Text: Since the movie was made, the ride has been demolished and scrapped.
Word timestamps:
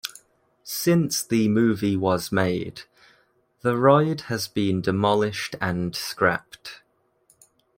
Since 0.63 1.21
the 1.21 1.47
movie 1.47 1.95
was 1.95 2.31
made, 2.31 2.85
the 3.61 3.77
ride 3.77 4.21
has 4.21 4.47
been 4.47 4.81
demolished 4.81 5.55
and 5.61 5.95
scrapped. 5.95 6.81